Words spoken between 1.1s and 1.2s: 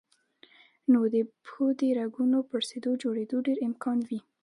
د